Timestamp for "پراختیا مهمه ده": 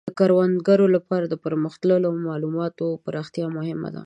3.05-3.99